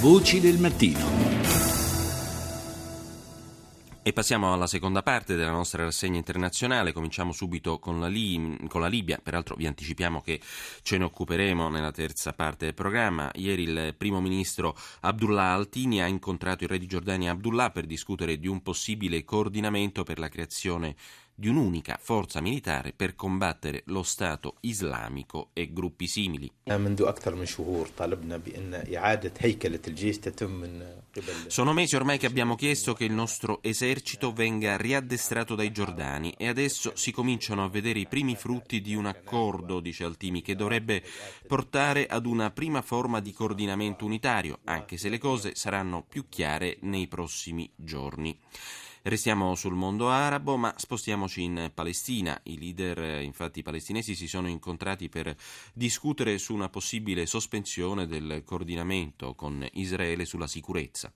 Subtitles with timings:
[0.00, 0.98] Voci del mattino.
[4.02, 6.94] E passiamo alla seconda parte della nostra rassegna internazionale.
[6.94, 9.20] Cominciamo subito con la, Lib- con la, Libia.
[9.22, 10.40] Peraltro vi anticipiamo che
[10.80, 13.30] ce ne occuperemo nella terza parte del programma.
[13.34, 18.38] Ieri il primo ministro Abdullah Altini ha incontrato il re di Giordania Abdullah per discutere
[18.38, 20.96] di un possibile coordinamento per la creazione
[21.40, 26.52] di un'unica forza militare per combattere lo Stato islamico e gruppi simili.
[31.46, 36.46] Sono mesi ormai che abbiamo chiesto che il nostro esercito venga riaddestrato dai giordani e
[36.46, 41.02] adesso si cominciano a vedere i primi frutti di un accordo, dice Altimi, che dovrebbe
[41.46, 46.76] portare ad una prima forma di coordinamento unitario, anche se le cose saranno più chiare
[46.82, 48.38] nei prossimi giorni.
[49.02, 52.38] Restiamo sul mondo arabo, ma spostiamoci in Palestina.
[52.42, 55.34] I leader, eh, infatti, palestinesi si sono incontrati per
[55.72, 61.10] discutere su una possibile sospensione del coordinamento con Israele sulla sicurezza.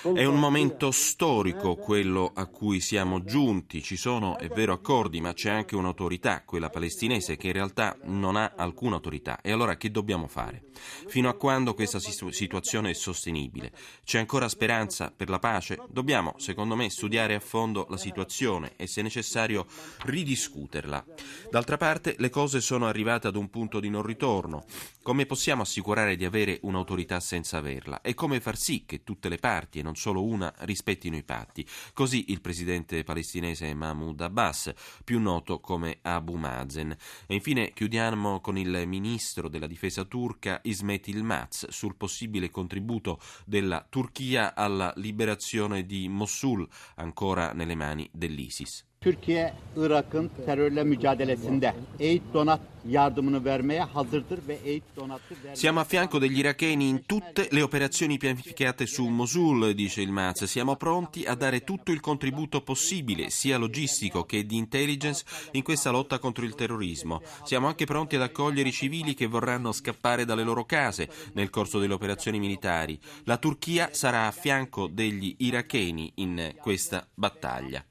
[0.00, 3.82] È un momento storico quello a cui siamo giunti.
[3.82, 8.36] Ci sono, è vero, accordi, ma c'è anche un'autorità, quella palestinese, che in realtà non
[8.36, 9.42] ha alcuna autorità.
[9.42, 10.68] E allora che dobbiamo fare?
[11.06, 13.24] Fino a quando questa situazione è sostenibile?
[13.26, 13.72] Sostenibile.
[14.04, 15.78] C'è ancora speranza per la pace?
[15.88, 19.66] Dobbiamo, secondo me, studiare a fondo la situazione e, se necessario,
[20.04, 21.04] ridiscuterla.
[21.50, 24.64] D'altra parte, le cose sono arrivate ad un punto di non ritorno.
[25.06, 28.00] Come possiamo assicurare di avere un'autorità senza averla?
[28.00, 31.64] E come far sì che tutte le parti, e non solo una, rispettino i patti?
[31.92, 34.72] Così il presidente palestinese Mahmoud Abbas,
[35.04, 36.90] più noto come Abu Mazen.
[37.28, 43.86] E infine chiudiamo con il ministro della difesa turca Ismet Ilmaz sul possibile contributo della
[43.88, 48.84] Turchia alla liberazione di Mosul, ancora nelle mani dell'ISIS.
[49.06, 56.20] Türkiye Irak'ın terörle mücadelesinde EİT donat yardımını vermeye hazırdır ve EİT donatı Siamo a fianco
[56.20, 60.44] degli iracheni in tutte le operazioni pianificate su Mosul, dice il Maz.
[60.44, 65.90] Siamo pronti a dare tutto il contributo possibile, sia logistico che di intelligence, in questa
[65.90, 67.22] lotta contro il terrorismo.
[67.44, 71.78] Siamo anche pronti ad accogliere i civili che vorranno scappare dalle loro case nel corso
[71.78, 72.98] delle operazioni militari.
[73.24, 77.84] La Turchia sarà a fianco degli iracheni in questa battaglia.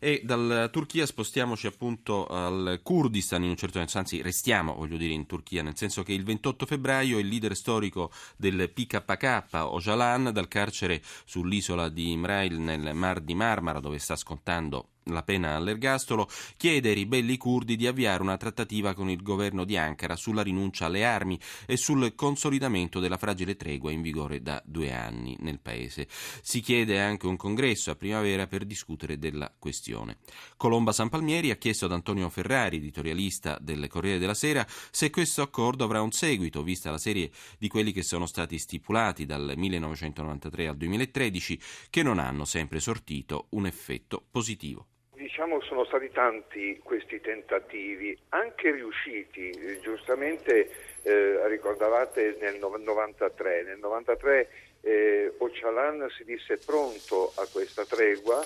[0.00, 5.12] E dalla Turchia spostiamoci appunto al Kurdistan in un certo senso, anzi restiamo, voglio dire,
[5.12, 10.46] in Turchia, nel senso che il 28 febbraio il leader storico del PKK, Ocalan, dal
[10.46, 16.90] carcere sull'isola di Imrail nel Mar di Marmara, dove sta scontando la pena all'ergastolo, chiede
[16.90, 21.04] ai ribelli curdi di avviare una trattativa con il governo di Ankara sulla rinuncia alle
[21.04, 26.08] armi e sul consolidamento della fragile tregua in vigore da due anni nel paese.
[26.42, 30.18] Si chiede anche un congresso a primavera per discutere della questione.
[30.56, 35.42] Colomba San Palmieri ha chiesto ad Antonio Ferrari, editorialista del Corriere della Sera, se questo
[35.42, 40.68] accordo avrà un seguito, vista la serie di quelli che sono stati stipulati dal 1993
[40.68, 44.86] al 2013, che non hanno sempre sortito un effetto positivo.
[45.28, 50.70] Diciamo sono stati tanti questi tentativi, anche riusciti, giustamente
[51.02, 54.48] eh, ricordavate nel 93, nel 93
[54.80, 58.42] eh, Ocalan si disse pronto a questa tregua,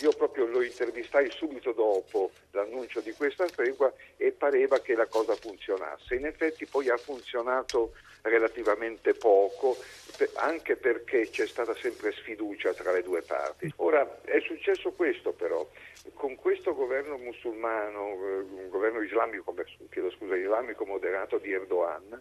[0.00, 5.34] io proprio lo intervistai subito dopo l'annuncio di questa tregua e pareva che la cosa
[5.34, 6.16] funzionasse.
[6.16, 7.92] In effetti poi ha funzionato
[8.22, 9.76] relativamente poco,
[10.34, 13.72] anche perché c'è stata sempre sfiducia tra le due parti.
[13.76, 15.66] Ora è successo questo però,
[16.14, 19.54] con questo governo musulmano, eh, un governo islamico,
[19.90, 22.20] chiedo scusa, islamico moderato di Erdogan,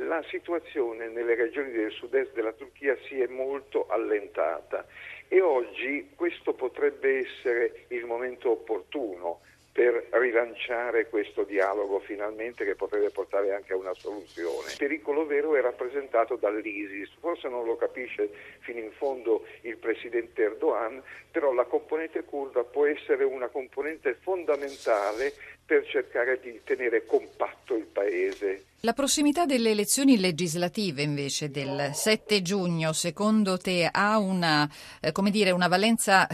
[0.00, 4.86] la situazione nelle regioni del sud-est della Turchia si è molto allentata
[5.28, 9.40] e oggi questo potrebbe essere il momento opportuno
[9.76, 14.70] per rilanciare questo dialogo finalmente che potrebbe portare anche a una soluzione.
[14.70, 20.44] Il pericolo vero è rappresentato dall'ISIS, forse non lo capisce fino in fondo il presidente
[20.44, 25.34] Erdogan, però la componente kurda può essere una componente fondamentale
[25.66, 28.66] per cercare di tenere compatto il paese.
[28.80, 34.70] La prossimità delle elezioni legislative invece del 7 giugno, secondo te, ha una,
[35.00, 36.28] eh, dire, una valenza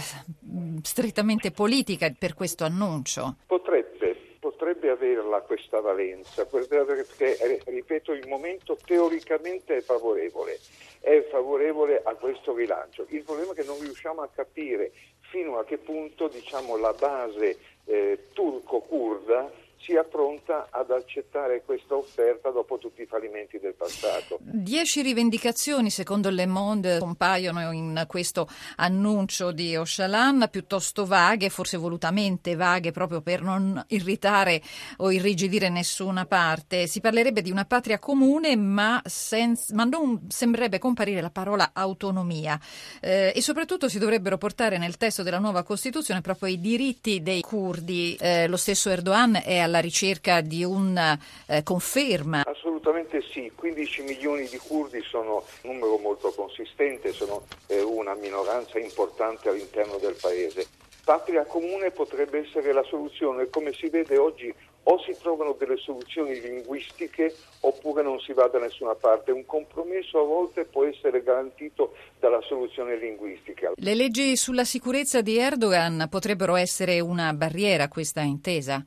[0.44, 3.36] mm, strettamente politica per questo annuncio?
[3.46, 10.58] Potrebbe, potrebbe averla questa valenza, perché, eh, ripeto, il momento teoricamente è favorevole,
[11.00, 13.06] è favorevole a questo rilancio.
[13.08, 17.56] Il problema è che non riusciamo a capire fino a che punto diciamo, la base
[17.84, 19.50] eh, turco-kurda
[19.82, 24.38] sia pronta ad accettare questa offerta dopo tutti i fallimenti del passato.
[24.40, 32.54] Dieci rivendicazioni, secondo Le Monde, compaiono in questo annuncio di Ocalan, piuttosto vaghe, forse volutamente
[32.54, 34.62] vaghe, proprio per non irritare
[34.98, 36.86] o irrigidire nessuna parte.
[36.86, 42.58] Si parlerebbe di una patria comune, ma, senza, ma non sembrerebbe comparire la parola autonomia.
[43.00, 47.40] Eh, e soprattutto si dovrebbero portare nel testo della nuova Costituzione proprio i diritti dei
[47.40, 48.16] curdi.
[48.20, 52.42] Eh, lo stesso Erdogan è alla ricerca di una eh, conferma.
[52.44, 58.78] Assolutamente sì, 15 milioni di curdi sono un numero molto consistente, sono eh, una minoranza
[58.78, 60.66] importante all'interno del paese.
[61.04, 64.54] Patria comune potrebbe essere la soluzione, come si vede oggi
[64.84, 69.30] o si trovano delle soluzioni linguistiche oppure non si va da nessuna parte.
[69.30, 73.72] Un compromesso a volte può essere garantito dalla soluzione linguistica.
[73.74, 78.84] Le leggi sulla sicurezza di Erdogan potrebbero essere una barriera a questa intesa?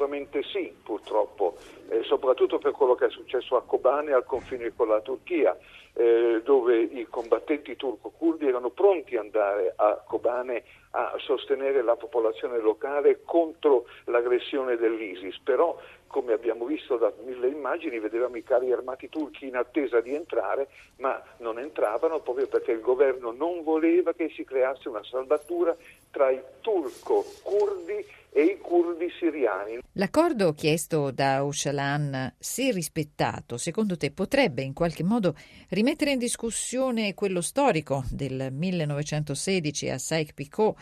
[0.00, 1.56] Assolutamente sì, purtroppo,
[1.90, 5.54] eh, soprattutto per quello che è successo a Kobane al confine con la Turchia,
[5.92, 12.58] eh, dove i combattenti turco-curdi erano pronti ad andare a Kobane a sostenere la popolazione
[12.60, 19.10] locale contro l'aggressione dell'ISIS, però come abbiamo visto da mille immagini, vedevamo i carri armati
[19.10, 24.30] turchi in attesa di entrare, ma non entravano proprio perché il governo non voleva che
[24.30, 25.76] si creasse una saldatura
[26.10, 29.78] tra i turco-curdi e i curdi siriani.
[29.94, 35.34] L'accordo chiesto da Ocalan, se rispettato, secondo te potrebbe in qualche modo
[35.70, 40.76] rimettere in discussione quello storico del 1916 a Saik-Picot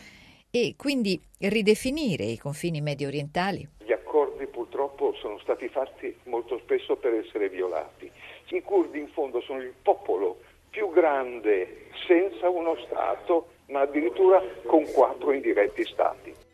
[0.51, 3.67] e quindi ridefinire i confini medio orientali?
[3.85, 8.09] Gli accordi purtroppo sono stati fatti molto spesso per essere violati.
[8.49, 14.83] I curdi in fondo sono il popolo più grande senza uno Stato, ma addirittura con
[14.91, 16.47] quattro indiretti Stati.